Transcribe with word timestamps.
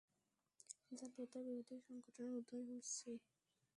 জাতীয়তাবিরোধী 0.91 1.77
সংগঠনের 1.81 2.33
উদয় 2.39 2.65
হচ্ছে। 2.69 3.09